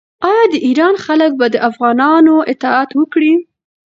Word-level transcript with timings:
آیا 0.29 0.43
د 0.53 0.55
ایران 0.67 0.95
خلک 1.05 1.31
به 1.39 1.47
د 1.53 1.55
افغانانو 1.69 2.35
اطاعت 2.53 2.89
وکړي؟ 2.95 3.33